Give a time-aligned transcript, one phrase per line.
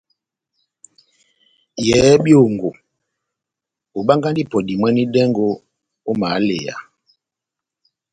[1.87, 2.69] Yɛhɛ byongo,
[3.97, 5.45] obangahi ipɔ dimwanedɛngo
[6.09, 6.75] ó mahaleya.